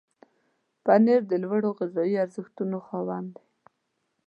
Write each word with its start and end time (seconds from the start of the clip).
پنېر 0.83 1.21
د 1.27 1.33
لوړو 1.43 1.69
غذایي 1.77 2.15
ارزښتونو 2.25 2.77
خاوند 2.87 3.29
دی. 3.35 3.45